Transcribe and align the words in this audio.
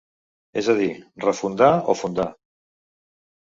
És 0.61 0.69
a 0.71 0.75
dir, 0.79 0.87
refundar 1.25 1.69
o 1.93 1.97
fundar. 2.01 2.27